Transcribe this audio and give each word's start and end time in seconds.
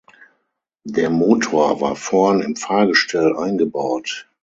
Der 0.83 1.11
Motor 1.11 1.79
war 1.79 1.95
vorn 1.95 2.41
im 2.41 2.55
Fahrgestell 2.55 3.37
eingebaut. 3.37 4.27